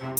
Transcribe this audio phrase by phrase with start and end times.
[0.00, 0.16] Varmt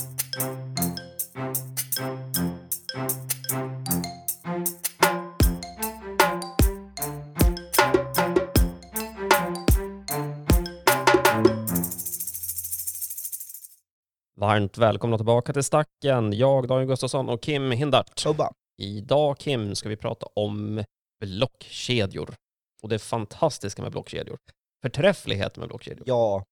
[14.77, 16.33] välkomna tillbaka till Stacken.
[16.33, 18.15] Jag, Daniel Gustafsson och Kim Hindart.
[18.15, 18.51] Tobba.
[18.77, 20.83] Idag, Kim, ska vi prata om
[21.19, 22.35] blockkedjor.
[22.83, 24.37] Och det fantastiska med blockkedjor.
[24.81, 26.03] Förträfflighet med blockkedjor.
[26.07, 26.43] Ja,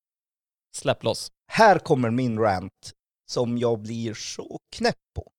[0.75, 1.31] Släpp loss.
[1.47, 2.93] här kommer min rant
[3.29, 5.31] som jag blir så knäpp på.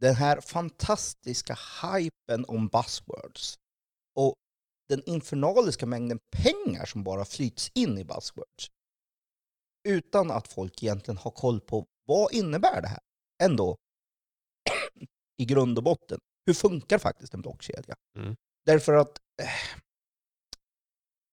[0.00, 3.58] Den här fantastiska hypen om buzzwords
[4.14, 4.34] och
[4.88, 8.70] den infernaliska mängden pengar som bara flyts in i buzzwords.
[9.88, 13.00] Utan att folk egentligen har koll på vad innebär det här?
[13.42, 13.76] Ändå,
[15.36, 17.96] i grund och botten, hur funkar faktiskt en blockkedja?
[18.16, 18.36] Mm.
[18.66, 19.80] Därför att eh,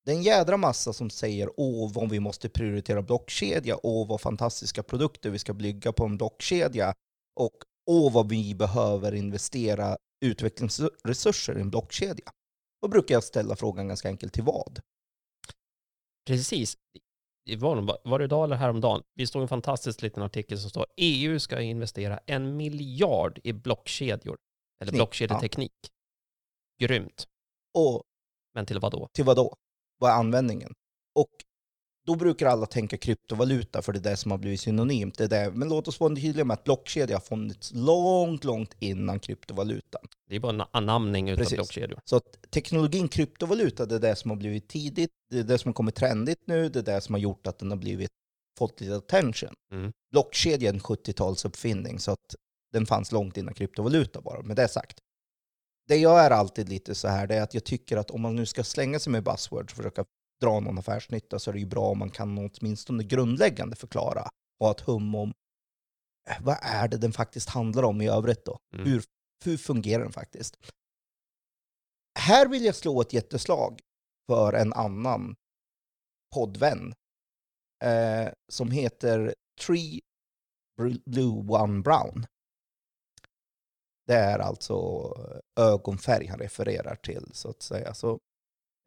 [0.07, 4.21] det är en jädra massa som säger åh vad vi måste prioritera blockkedja, åh vad
[4.21, 6.93] fantastiska produkter vi ska bygga på en blockkedja
[7.35, 7.53] och
[7.89, 12.31] åh vad vi behöver investera utvecklingsresurser i en blockkedja.
[12.81, 14.79] Då brukar jag ställa frågan ganska enkelt till vad?
[16.27, 16.77] Precis.
[17.57, 19.03] Var, det idag eller häromdagen?
[19.13, 24.37] Vi stod en fantastisk liten artikel som står EU ska investera en miljard i blockkedjor.
[24.81, 25.91] Eller Teknik, blockkedjeteknik.
[26.81, 27.27] Grymt.
[27.73, 28.03] Och
[28.53, 29.09] Men till vad då?
[29.13, 29.55] till vad då?
[29.97, 30.73] Vad är användningen?
[31.15, 31.31] Och
[32.07, 35.17] då brukar alla tänka kryptovaluta för det är det som har blivit synonymt.
[35.17, 35.51] Det är det.
[35.51, 40.01] Men låt oss vara tydliga med att blockkedja har funnits långt, långt innan kryptovalutan.
[40.29, 41.55] Det är bara en anamning utav Precis.
[41.55, 41.99] blockkedjor.
[42.05, 45.73] Så teknologin kryptovaluta, det är det som har blivit tidigt, det är det som har
[45.73, 48.11] kommit trendigt nu, det är det som har gjort att den har blivit,
[48.57, 49.53] fått lite attention.
[49.71, 49.91] Mm.
[50.11, 52.35] Blockkedja är en 70-talsuppfinning, så att
[52.73, 54.97] den fanns långt innan kryptovaluta bara, med det sagt.
[55.87, 58.35] Det jag är alltid lite så här, det är att jag tycker att om man
[58.35, 60.05] nu ska slänga sig med buzzwords och försöka
[60.41, 64.65] dra någon affärsnytta så är det ju bra om man kan åtminstone grundläggande förklara och
[64.65, 65.33] ha ett hum om
[66.29, 68.59] eh, vad är det den faktiskt handlar om i övrigt då?
[68.73, 68.85] Mm.
[68.85, 69.03] Hur,
[69.45, 70.57] hur fungerar den faktiskt?
[72.19, 73.81] Här vill jag slå ett jätteslag
[74.27, 75.35] för en annan
[76.33, 76.93] poddvän
[77.83, 80.01] eh, som heter Tree
[81.05, 82.25] Blue One Brown.
[84.07, 85.13] Det är alltså
[85.59, 87.93] ögonfärg han refererar till så att säga.
[87.93, 88.19] Så,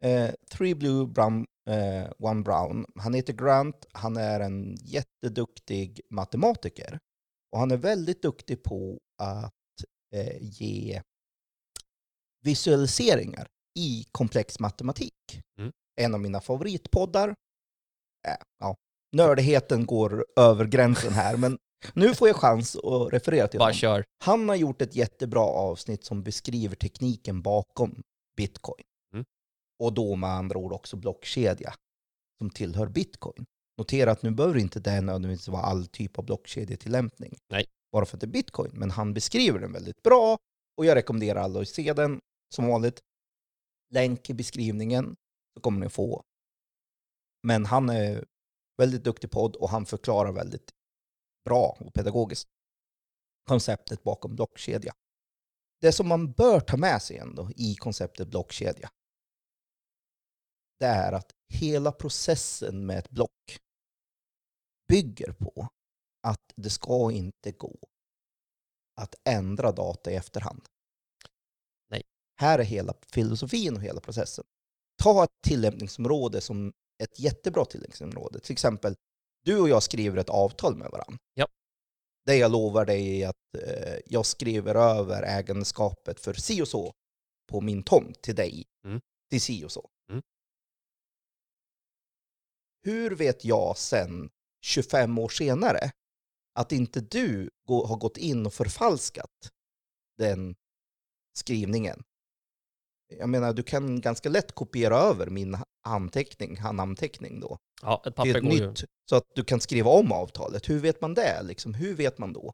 [0.03, 2.85] eh, Three Blue Brown, eh, One Brown.
[2.95, 6.99] Han heter Grant, han är en jätteduktig matematiker.
[7.51, 9.53] Och han är väldigt duktig på att
[10.13, 11.01] eh, ge
[12.43, 13.47] visualiseringar
[13.79, 15.41] i komplex matematik.
[15.57, 15.71] Mm.
[15.99, 17.29] En av mina favoritpoddar.
[18.27, 18.75] Äh, ja,
[19.15, 21.57] nördigheten går över gränsen här, men
[21.93, 23.73] nu får jag chans att referera till Bara honom.
[23.73, 24.05] kör.
[24.23, 28.03] Han har gjort ett jättebra avsnitt som beskriver tekniken bakom
[28.37, 28.83] bitcoin.
[29.13, 29.25] Mm.
[29.79, 31.73] Och då med andra ord också blockkedja
[32.37, 33.45] som tillhör bitcoin.
[33.77, 37.37] Notera att nu behöver inte det nödvändigtvis vara all typ av blockkedjetillämpning.
[37.49, 37.65] Nej.
[37.91, 38.71] Bara för att det är bitcoin.
[38.73, 40.37] Men han beskriver den väldigt bra
[40.77, 42.21] och jag rekommenderar alla att se den
[42.55, 42.99] som vanligt.
[43.93, 45.15] Länk i beskrivningen
[45.53, 46.23] så kommer ni få.
[47.43, 48.25] Men han är
[48.77, 50.71] väldigt duktig podd och han förklarar väldigt
[51.45, 52.49] bra och pedagogiskt
[53.47, 54.93] konceptet bakom blockkedja.
[55.81, 58.89] Det som man bör ta med sig ändå i konceptet blockkedja,
[60.79, 63.59] det är att hela processen med ett block
[64.87, 65.67] bygger på
[66.23, 67.79] att det ska inte gå
[68.95, 70.61] att ändra data i efterhand.
[71.89, 72.03] Nej.
[72.35, 74.45] Här är hela filosofin och hela processen.
[75.03, 76.73] Ta ett tillämpningsområde som
[77.03, 78.39] ett jättebra tillämpningsområde.
[78.39, 78.95] Till exempel,
[79.43, 81.17] du och jag skriver ett avtal med varandra.
[81.33, 81.47] Ja.
[82.25, 86.93] Det jag lovar dig är att eh, jag skriver över ägandeskapet för si och så
[87.51, 89.01] på min tomt till dig, Mm.
[89.29, 89.89] till si och så.
[90.09, 90.21] Mm.
[92.83, 94.29] Hur vet jag sen,
[94.65, 95.91] 25 år senare,
[96.53, 99.51] att inte du har gått in och förfalskat
[100.17, 100.55] den
[101.33, 102.03] skrivningen?
[103.19, 105.57] Jag menar, du kan ganska lätt kopiera över min
[105.87, 108.67] anteckning, namnteckning då, Ja, ett papper ett går ju.
[108.69, 110.69] nytt, så att du kan skriva om avtalet.
[110.69, 111.41] Hur vet man det?
[111.43, 111.73] Liksom?
[111.73, 112.53] Hur vet man då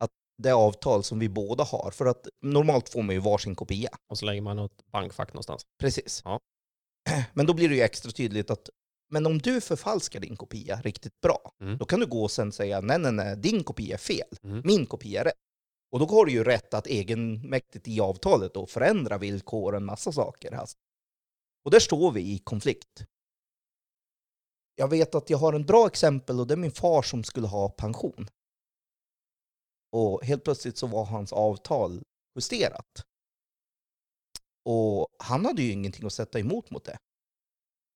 [0.00, 0.10] att
[0.42, 1.90] det avtal som vi båda har?
[1.90, 3.90] För att normalt får man ju varsin kopia.
[4.10, 5.62] Och så lägger man något bankfack någonstans.
[5.80, 6.22] Precis.
[6.24, 6.40] Ja.
[7.34, 8.70] Men då blir det ju extra tydligt att
[9.10, 11.78] men om du förfalskar din kopia riktigt bra, Mm.
[11.78, 14.62] då kan du gå och sen säga nej, nej, nej, din kopia är fel, Mm.
[14.64, 15.34] min kopia är rätt.
[15.92, 20.54] Och då har du ju rätt att egenmäktigt i avtalet då förändra villkoren, massa saker.
[20.54, 20.76] Alltså.
[21.64, 23.04] Och där står vi i konflikt.
[24.74, 27.46] Jag vet att jag har en bra exempel och det är min far som skulle
[27.46, 28.28] ha pension.
[29.92, 32.02] Och helt plötsligt så var hans avtal
[32.36, 33.06] justerat.
[34.64, 36.98] Och han hade ju ingenting att sätta emot mot det.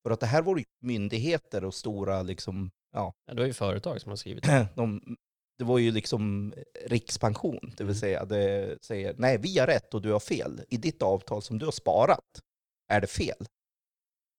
[0.02, 3.52] För att det här var ju myndigheter och stora liksom, ja, Ja, det var ju
[3.52, 4.44] företag som har skrivit.
[4.74, 5.16] de
[5.58, 6.54] det var ju liksom
[6.86, 7.94] rikspension, det vill Mm.
[7.94, 10.60] säga det säger nej vi har rätt och du har fel.
[10.68, 12.40] I ditt avtal som du har sparat
[12.88, 13.46] är det fel.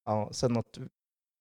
[0.05, 0.77] Ja, sen att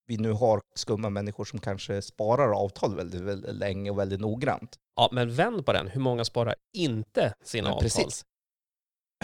[0.07, 4.77] vi nu har skumma människor som kanske sparar avtal väldigt, väldigt länge och väldigt noggrant.
[4.97, 5.89] Ja, men vänd på den.
[5.89, 7.83] Hur många sparar inte sina Men avtal?
[7.85, 8.25] precis.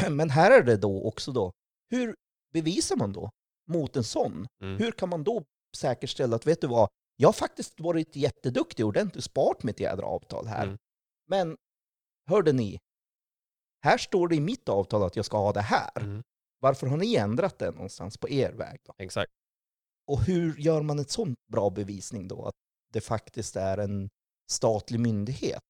[0.11, 1.53] Men här är det då också då,
[1.91, 2.15] hur
[2.53, 3.31] bevisar man då
[3.69, 4.47] mot en sån?
[4.63, 4.77] Mm.
[4.79, 5.45] Hur kan man då
[5.77, 6.89] säkerställa att, vet du vad,
[7.23, 10.65] jag har faktiskt varit jätteduktig ordentligt sparat mitt jädra avtal här.
[10.65, 10.79] Mm.
[11.29, 11.57] Men,
[12.29, 12.79] hörde ni?
[13.85, 15.91] Här står det i mitt avtal att jag ska ha det här.
[16.01, 16.23] Mm.
[16.61, 18.95] Varför har ni ändrat det någonstans på er väg då?
[18.99, 19.33] Exakt.
[20.07, 22.47] Och hur gör man ett sånt bra bevisning då?
[22.47, 22.55] Att
[22.93, 24.11] det faktiskt är en
[24.51, 25.63] statlig myndighet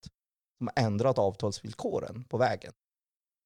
[0.59, 2.73] som har ändrat avtalsvillkoren på vägen.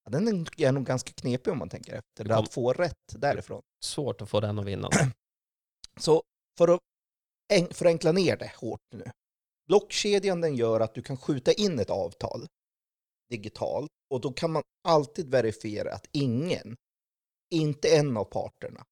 [0.04, 2.24] Ja, den är- nog ganska knepig om man tänker efter.
[2.24, 3.62] Kom- Att få rätt därifrån.
[3.84, 4.88] Svårt att få den att vinna.
[6.00, 6.22] Så
[6.58, 6.80] för att
[7.70, 9.10] förenkla ner det hårt nu.
[9.68, 12.46] Blockkedjan den gör att du kan skjuta in ett avtal
[13.30, 16.76] digitalt och då kan man alltid verifiera att ingen,
[17.50, 18.84] inte en av parterna,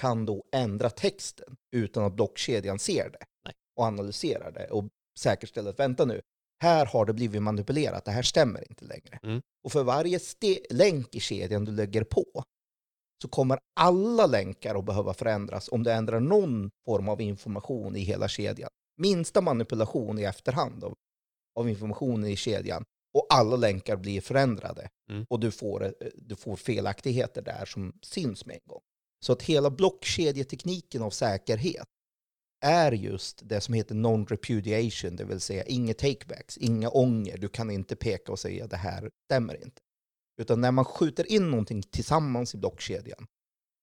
[0.00, 3.54] kan då ändra texten utan att blockkedjan ser det Nej.
[3.76, 4.84] och analyserar det och
[5.18, 6.20] säkerställer att vänta nu,
[6.62, 9.18] här har det blivit manipulerat, det här stämmer inte längre.
[9.22, 9.42] Mm.
[9.64, 10.20] Och för varje
[10.70, 12.44] länk i kedjan du lägger på
[13.24, 18.00] så kommer alla länkar att behöva förändras om du ändrar någon form av information i
[18.00, 18.70] hela kedjan.
[18.96, 20.94] Minsta manipulation i efterhand av,
[21.58, 22.84] av informationen i kedjan
[23.14, 25.26] och alla länkar blir förändrade Mm.
[25.30, 28.80] och du får, eh, du får felaktigheter där som syns med en gång.
[29.24, 31.86] Så att hela blockkedjetekniken av säkerhet
[32.64, 37.38] är just det som heter non-repudiation, det vill säga inga takebacks, inga ånger.
[37.38, 39.80] Du kan inte peka och säga det här stämmer inte.
[40.36, 43.26] Utan när man skjuter in någonting tillsammans i blockkedjan,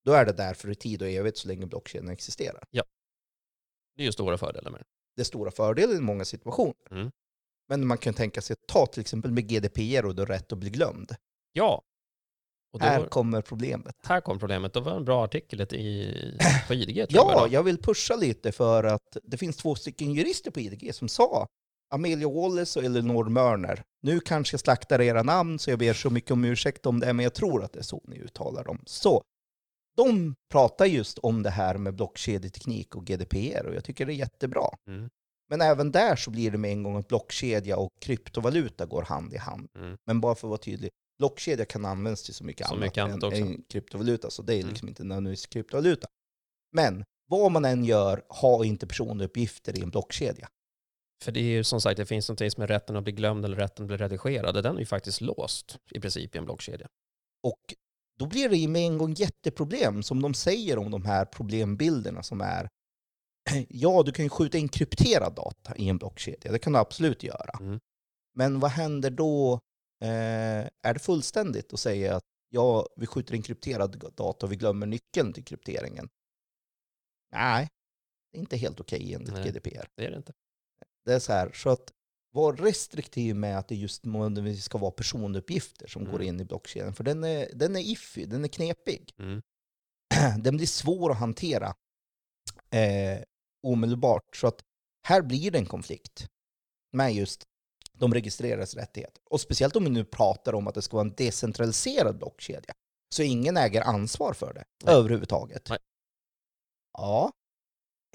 [0.05, 2.63] då är det där för tid och evigt så länge blockkedjan existerar.
[3.95, 4.85] Det är ju stora fördelar med det.
[5.15, 6.91] Det är stora fördelar i många situationer.
[6.91, 7.11] Mm.
[7.67, 10.69] Men man kan tänka sig, ta till exempel med GDPR och har rätt att bli
[10.69, 11.15] glömd.
[11.53, 11.81] Ja.
[12.73, 13.95] Och då, Här här, kommer problemet.
[14.21, 14.73] kom problemet.
[14.73, 16.97] Det var en bra artikel i, på IDG.
[16.97, 17.51] Ja, jag.
[17.51, 21.47] jag vill pusha lite för att det finns två stycken jurister på IDG som sa
[21.91, 23.83] Amelia Wallace och Eleanor Mörner.
[24.01, 27.13] Nu kanske jag slaktar era namn så jag ber så mycket om ursäkt om det,
[27.13, 28.83] men jag tror att det är så ni uttalar dem.
[28.85, 29.23] Så,
[29.97, 34.15] de pratar just om det här med blockkedjeteknik och GDPR och jag tycker det är
[34.15, 34.67] jättebra.
[34.87, 35.09] Mm.
[35.49, 39.33] Men även där så blir det med en gång att blockkedja och kryptovaluta går hand
[39.33, 39.69] i hand.
[39.77, 39.97] Mm.
[40.05, 43.03] Men bara för att vara tydlig, blockkedja kan användas till så mycket Så annat, mycket
[43.03, 43.41] annat än, också.
[43.41, 44.69] än kryptovaluta, så det är Mm.
[44.69, 46.07] liksom inte nödvändigtvis kryptovaluta.
[46.71, 50.47] Men vad man än gör, ha inte personuppgifter i en blockkedja.
[51.23, 53.45] För det är ju som sagt, det finns någonting som är rätten att bli glömd
[53.45, 54.63] eller rätten att bli redigerad.
[54.63, 56.87] Den är ju faktiskt låst i princip i en blockkedja.
[57.43, 57.75] Och
[58.19, 62.23] då blir det ju med en gång jätteproblem, som de säger om de här problembilderna
[62.23, 62.69] som är
[63.69, 67.23] Ja, du kan ju skjuta in krypterad data i en blockkedja, det kan du absolut
[67.23, 67.57] göra.
[67.59, 67.79] Mm.
[68.35, 69.53] Men vad händer då?
[70.03, 74.55] Eh, är det fullständigt att säga att ja, vi skjuter in krypterad data och vi
[74.55, 76.09] glömmer nyckeln till krypteringen?
[77.31, 77.67] Nej,
[78.31, 79.51] det är inte helt okej enligt Nej.
[79.51, 79.87] GDPR.
[79.95, 80.33] Det är det inte.
[81.05, 81.93] Det är så här, så att
[82.33, 84.03] var restriktiv med att det just
[84.63, 86.11] ska vara personuppgifter som Mm.
[86.11, 89.13] går in i blockkedjan, för den är, den är iffy, den är knepig.
[89.19, 89.41] Mm.
[90.43, 91.67] Den blir svår att hantera
[92.73, 93.23] eh,
[93.67, 94.61] omedelbart, så att
[95.07, 96.27] här blir det en konflikt
[96.93, 97.43] med just
[97.93, 99.21] de registrerades rättigheter.
[99.29, 102.73] Och speciellt om vi nu pratar om att det ska vara en decentraliserad blockkedja,
[103.15, 104.95] så ingen äger ansvar för det Nej.
[104.95, 105.69] överhuvudtaget.
[105.69, 105.79] Nej.
[106.93, 107.31] Ja,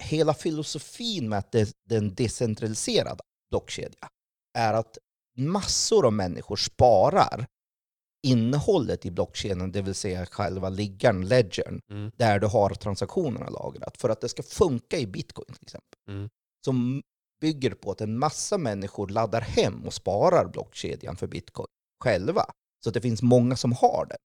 [0.03, 4.09] hela filosofin med att det, är en decentraliserad blockkedja
[4.57, 4.97] är att
[5.37, 7.47] massor av människor sparar
[8.27, 12.11] innehållet i blockkedjan, det vill säga själva liggaren, ledgern, Mm.
[12.15, 15.99] där du har transaktionerna lagrat, för att det ska funka i bitcoin till exempel.
[16.09, 16.29] Mm.
[16.65, 17.01] Som
[17.41, 21.67] bygger på att en massa människor laddar hem och sparar blockkedjan för bitcoin
[22.03, 22.45] själva.
[22.83, 24.17] Så att det finns många som har det.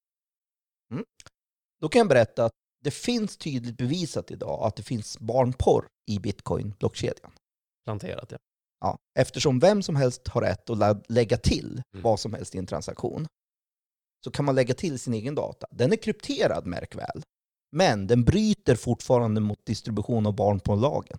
[0.95, 1.05] Mm.
[1.81, 2.53] Då kan jag berätta att
[2.85, 7.31] det finns tydligt bevisat idag att det finns barnporr i bitcoin-blockkedjan.
[7.85, 8.39] Planterat, ja.
[8.81, 12.03] Ja, eftersom vem som helst har rätt att lä- lägga till Mm.
[12.03, 13.27] vad som helst i en transaktion
[14.25, 15.67] så kan man lägga till sin egen data.
[15.71, 17.23] Den är krypterad, märk väl.
[17.77, 21.19] Men den bryter fortfarande mot distribution av barnporrlagen.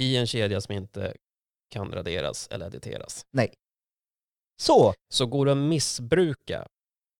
[0.00, 1.14] I en kedja som inte
[1.70, 3.26] kan raderas eller editeras.
[4.62, 6.68] Så Så går det att missbruka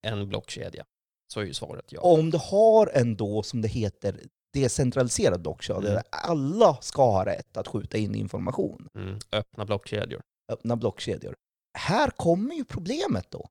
[0.06, 0.84] en blockkedja?
[1.32, 2.00] Så är ju svaret ja.
[2.00, 4.20] om du har en då, som det heter,
[4.54, 5.94] decentraliserad blockkedja, Mm.
[5.94, 9.18] där alla ska ha rätt att skjuta in information, Mm.
[9.32, 10.20] Öppna blockkedjor.
[10.52, 11.34] öppna blockkedjor.
[11.78, 13.48] Här kommer ju problemet då.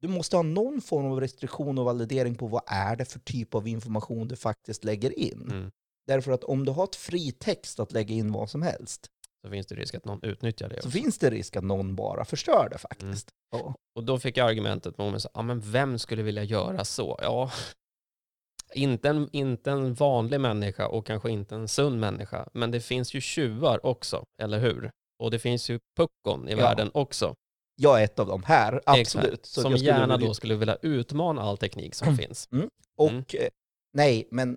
[0.00, 3.54] Du måste ha någon form av restriktion och validering på vad är det för typ
[3.54, 5.48] av information du faktiskt lägger in.
[5.50, 5.70] Mm.
[6.06, 9.06] Därför att om du har ett fri text att lägga in vad som helst,
[9.44, 10.74] så finns det risk att någon utnyttjar det.
[10.74, 10.90] så också.
[10.98, 13.30] finns det risk att någon bara förstör det faktiskt.
[13.50, 13.74] Ja.
[13.94, 17.18] Och då fick jag argumentet mot mig, så, ja men vem skulle vilja göra så?
[17.22, 17.50] Ja,
[18.74, 23.14] inte en, inte en vanlig människa och kanske inte en sund människa, men det finns
[23.14, 24.90] ju tjuvar också, eller hur?
[25.18, 26.56] Och det finns ju puckon i Ja.
[26.56, 27.34] världen också,
[27.82, 29.46] Jag är ett av dem här, absolut.
[29.46, 32.48] Så som gärna vilja- då skulle vilja utmana all teknik som finns.
[32.96, 33.24] Och Mm.
[33.34, 33.48] eh,
[33.92, 34.56] nej, men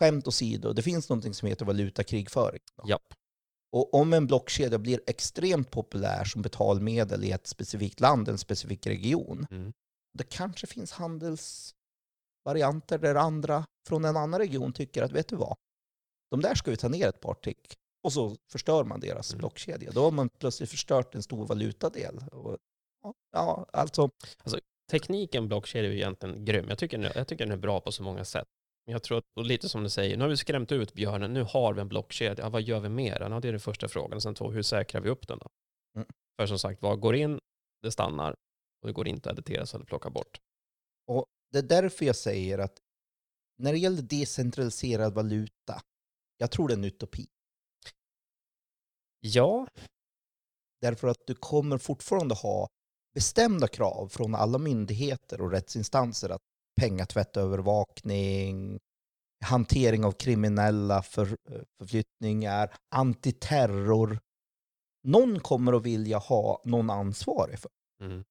[0.00, 2.60] skämt åsido, det finns någonting som heter valutakrigföring.
[2.88, 3.02] Japp.
[3.72, 8.86] Och om en blockkedja blir extremt populär som betalmedel i ett specifikt land, en specifik
[8.86, 9.72] region, Mm.
[10.18, 15.56] det kanske finns handelsvarianter där andra från en annan region tycker att, vet du vad,
[16.30, 17.74] de där ska vi ta ner ett par tick.
[18.04, 19.38] Och så förstör man deras Mm.
[19.38, 19.90] blockkedja.
[19.90, 22.18] Då har man plötsligt förstört en stor valutadel.
[22.32, 22.58] Och,
[23.02, 24.10] ja, ja, alltså,
[24.90, 26.68] Tekniken blockkedja är ju egentligen grym.
[26.68, 28.46] Jag tycker, den- jag tycker den är bra på så många sätt.
[28.86, 31.32] Men jag tror att, och lite som du säger, nu har vi skrämt ut björnen,
[31.32, 33.32] nu har vi en blockkedja, ja, vad gör vi den?
[33.32, 34.20] Ja, det är den första frågan.
[34.20, 35.48] Sen två, hur säkrar vi upp den då?
[35.96, 36.08] Mm.
[36.36, 37.40] För som sagt, vad går in,
[37.82, 38.36] det stannar.
[38.82, 40.40] Och det går inte att editera eller plocka bort.
[41.06, 42.78] Och det är därför jag säger att
[43.58, 45.82] när det gäller decentraliserad valuta,
[46.36, 47.26] jag tror det är en utopi.
[49.20, 49.66] Ja,
[50.80, 52.68] Därför att du kommer fortfarande ha
[53.14, 56.42] bestämda krav från alla myndigheter och rättsinstanser att
[56.80, 58.78] pengatvättövervakning,
[59.44, 61.36] hantering av kriminella för,
[61.78, 64.18] förflyttningar, antiterror.
[65.04, 67.70] Någon kommer att vilja ha någon ansvarig för.
[68.02, 68.24] mm.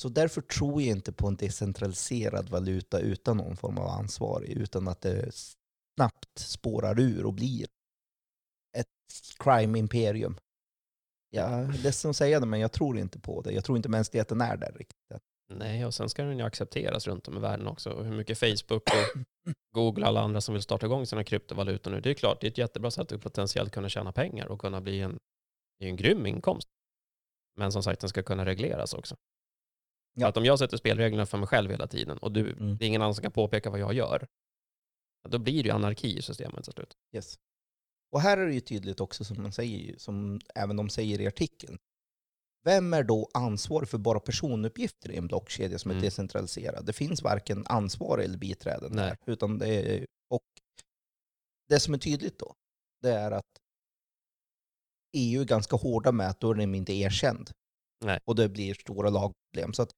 [0.00, 4.88] Så därför tror jag inte på en decentraliserad valuta utan någon form av ansvarig, utan
[4.88, 7.66] att det snabbt spårar ur och blir
[8.76, 8.86] ett
[9.38, 10.38] crime imperium.
[11.30, 13.52] Jag är ledsen att säga det, men jag tror inte på det.
[13.52, 15.22] Jag tror inte mänskligheten är där riktigt.
[15.48, 17.90] Nej, och sen ska den ju accepteras runt om i världen också.
[17.90, 19.22] Och hur mycket Facebook och
[19.74, 22.46] Google och alla andra som vill starta igång sina kryptovalutor nu, det är klart, det
[22.46, 25.18] är ett jättebra sätt att potentiellt kunna tjäna pengar och kunna bli en,
[25.78, 26.68] en grym inkomst.
[27.56, 29.16] Men som sagt, den ska kunna regleras också.
[30.14, 30.28] Ja.
[30.28, 32.76] Att om jag sätter spelreglerna för mig själv hela tiden och du, Mm.
[32.78, 34.26] det är ingen annan som kan påpeka vad jag gör,
[35.28, 36.96] då blir det ju anarki i systemet till slut.
[37.14, 37.38] Yes.
[38.12, 41.26] Och här är det ju tydligt också, som, man säger, som även de säger i
[41.26, 41.78] artikeln.
[42.64, 46.04] Vem är då ansvarig för bara personuppgifter i en blockkedja som är Mm.
[46.04, 46.86] decentraliserad?
[46.86, 49.16] Det finns varken ansvarig eller biträden Nej.
[49.24, 49.32] där.
[49.32, 50.42] Utan det, är, och
[51.68, 52.54] det som är tydligt då,
[53.02, 53.44] det är att
[55.16, 57.50] EU är ganska hårda med att då är den inte erkänd.
[58.04, 58.20] Nej.
[58.24, 59.72] Och det blir stora lagproblem.
[59.72, 59.90] Så att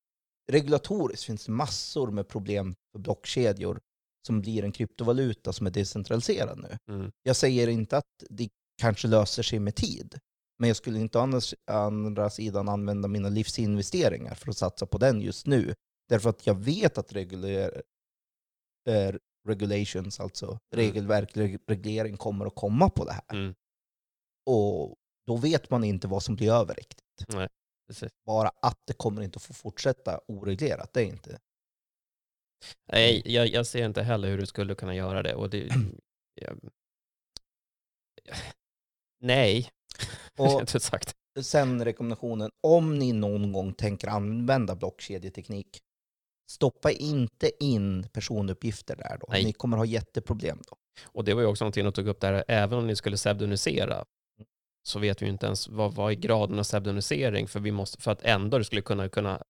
[0.52, 3.80] regulatoriskt finns det massor med problem för blockkedjor
[4.26, 6.94] som blir en kryptovaluta som är decentraliserad nu.
[6.94, 7.12] Mm.
[7.22, 8.48] Jag säger inte att det
[8.80, 10.18] kanske löser sig med tid.
[10.60, 11.28] Men jag skulle inte å
[11.66, 15.74] andra, sidan använda mina livsinvesteringar för att satsa på den just nu.
[16.08, 17.82] Därför att jag vet att reguler,
[18.88, 19.14] eh,
[19.48, 23.32] regulations, alltså regelverk, reg- reglering kommer att komma på det här.
[23.32, 23.54] Mm.
[24.46, 27.24] Och då vet man inte vad som blir över riktigt.
[27.28, 27.48] Nej.
[28.26, 31.38] Bara att det kommer inte att få fortsätta oreglerat, det är inte.
[32.92, 35.34] Nej, jag, jag ser inte heller hur du skulle kunna göra det.
[35.34, 35.70] Och det
[36.34, 36.70] jag,
[39.20, 39.70] nej,
[40.38, 40.70] Och
[41.42, 45.80] sen rekommendationen, om ni någon gång tänker använda blockkedjeteknik,
[46.50, 49.26] stoppa inte in personuppgifter där då.
[49.30, 49.44] Nej.
[49.44, 50.76] Ni kommer ha jätteproblem då.
[51.04, 54.04] Och det var ju också någonting de tog upp där, även om ni skulle pseudonisera,
[54.82, 58.02] så vet vi ju inte ens vad, vad är graden av pseudonisering för, vi måste,
[58.02, 59.42] för att ändå det skulle kunna, kunna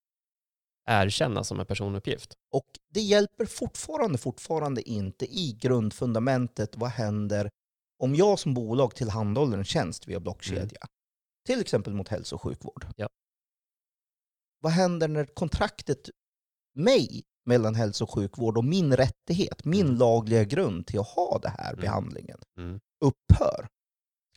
[0.87, 2.35] erkännas som en personuppgift.
[2.52, 6.76] Och det hjälper fortfarande, fortfarande inte i grundfundamentet.
[6.76, 7.50] Vad händer
[8.00, 10.80] om jag som bolag tillhandahåller en tjänst via blockkedja?
[11.47, 12.87] Till exempel mot hälso och sjukvård.
[12.97, 13.09] Ja.
[14.61, 16.11] Vad händer när kontraktet
[16.75, 19.99] mig mellan hälso och sjukvård och min rättighet, min Mm.
[19.99, 21.80] lagliga grund till att ha det här Mm.
[21.80, 22.80] behandlingen Mm.
[23.04, 23.69] upphör?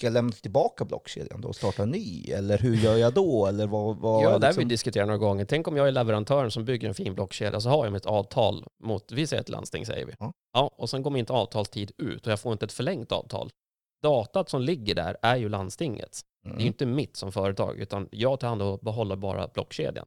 [0.03, 2.23] Ska jag lämna tillbaka blockkedjan då och starta en ny?
[2.31, 3.45] Eller hur gör jag då?
[3.45, 5.45] Eller vad, vad Ja, det har vi liksom- diskuterat några gånger.
[5.45, 8.65] Tänk om jag är leverantören som bygger en fin blockkedja, så har jag mitt avtal
[8.83, 10.13] mot, vi säger ett landsting säger vi.
[10.19, 10.33] Ja.
[10.53, 13.49] Ja, och sen går min avtalstid ut och jag får inte ett förlängt avtal.
[14.03, 16.21] Datat som ligger där är ju landstingets.
[16.43, 16.67] Det är ju Mm.
[16.67, 20.05] inte mitt som företag, utan jag tar hand om och behåller bara blockkedjan.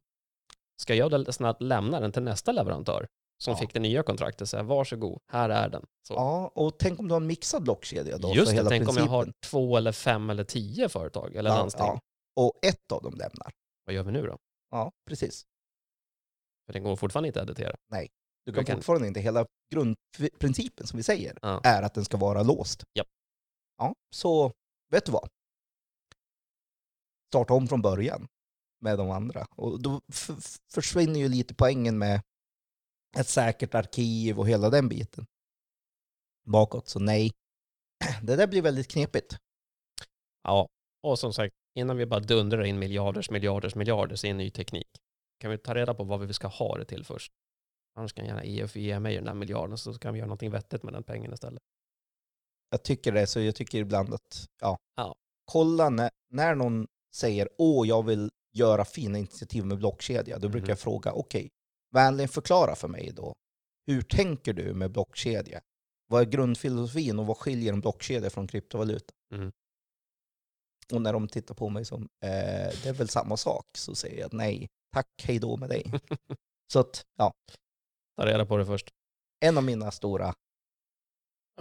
[0.81, 3.07] Ska jag snabbt lämna den till nästa leverantör
[3.37, 3.57] som Ja.
[3.57, 5.85] fick det nya kontraktet och säga varsågod, här är den.
[6.07, 6.13] Så.
[6.13, 8.33] Ja, och tänk om du har en mixad blockkedja då?
[8.35, 9.03] Just det, tänk om principen.
[9.05, 11.85] jag har två eller fem eller tio företag eller Ja, landsting.
[11.85, 12.01] ja.
[12.35, 13.51] Och ett av dem lämnar.
[13.85, 14.37] Vad gör vi nu då?
[14.71, 15.45] Ja, precis.
[16.65, 17.75] För den går fortfarande inte att editera.
[18.45, 21.61] Du kan kan- fortfarande inte, hela grundprincipen som vi säger, Ja.
[21.63, 22.83] är att den ska vara låst.
[22.93, 23.07] Japp.
[23.77, 24.51] Ja, så
[24.91, 25.29] vet du vad?
[27.31, 28.27] Starta om från början
[28.81, 29.45] med de andra.
[29.55, 30.01] Och då
[30.73, 32.21] försvinner ju lite poängen med
[33.17, 35.25] ett säkert arkiv och hela den biten.
[36.45, 37.31] Bakåt, så nej.
[38.23, 39.37] Det där blir väldigt knepigt.
[40.43, 40.67] Ja,
[41.03, 44.87] Och som sagt, innan vi bara dundrar in miljarders, miljarders, miljarders i en ny teknik,
[45.39, 47.31] kan vi ta reda på vad vi ska ha det till först.
[47.95, 50.83] Annars kan gärna EUF ge mig den där miljarden så kan vi göra någonting vettigt
[50.83, 51.61] med den pengen istället.
[52.69, 55.15] Jag tycker det, så jag tycker ibland att, ja, Ja.
[55.45, 60.65] kolla när, när någon säger åh, jag vill göra fina initiativ med blockkedja, då brukar
[60.65, 60.69] Mhm.
[60.69, 61.49] jag fråga, okej,
[61.93, 63.33] vänligen förklara för mig då,
[63.87, 65.61] hur tänker du med blockkedja?
[66.09, 69.13] Vad är grundfilosofin och vad skiljer en blockkedja från kryptovaluta?
[69.33, 69.51] Mm.
[70.93, 72.29] Och när de tittar på mig som, eh,
[72.83, 75.91] det är väl samma sak, så säger jag nej, tack, hej då med dig.
[76.73, 77.33] så att, ja,
[78.17, 78.89] Ta reda på det först.
[79.45, 80.33] en av mina stora,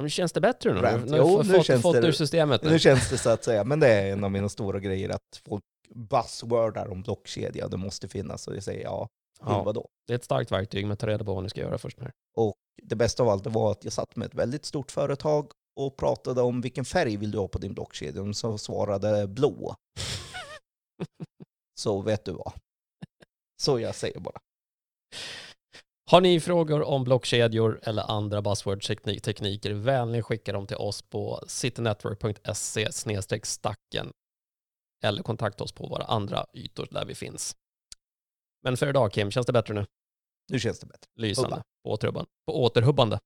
[0.00, 0.80] men känns det bättre nu?
[0.80, 1.11] Rant.
[1.11, 2.71] Nu Jo, nu fått, känns fått det- ur systemet nu.
[2.71, 5.42] nu känns det så att säga, men det är en av mina stora grejer att
[5.49, 5.64] folk
[5.95, 9.09] buzzwordar om blockkedja, det måste finnas, och jag säger ja,
[9.40, 9.88] Ja, vadå?
[10.06, 12.00] det är ett starkt verktyg, men ta reda på vad ni ska göra först.
[12.00, 12.12] Här.
[12.82, 16.42] Det bästa av allt var att jag satt med ett väldigt stort företag och pratade
[16.42, 18.22] om vilken färg vill du ha på din blockkedja?
[18.22, 19.74] De så svarade blå.
[21.80, 22.52] Så vet du vad.
[23.62, 24.40] Så jag säger bara.
[26.10, 32.92] Har ni frågor om blockkedjor eller andra buzzword-tekniker, vänligen skicka dem till oss på citynetwork.se
[33.42, 34.10] stacken
[35.04, 37.56] eller kontakta oss på våra andra ytor där vi finns.
[38.66, 39.87] Men för idag Kim, känns det bättre nu?
[40.52, 41.08] Nu känns det bättre.
[41.14, 41.56] Lysande.
[41.56, 41.64] Hubba.
[41.85, 42.30] På återhubbande.
[42.46, 43.18] På återhubbande.